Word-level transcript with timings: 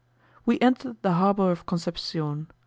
We 0.47 0.59
entered 0.61 0.97
the 1.03 1.11
harbour 1.13 1.51
of 1.51 1.67
Concepcion. 1.67 2.47